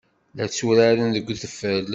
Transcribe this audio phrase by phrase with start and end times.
[0.37, 1.85] La tturaren deg udfel.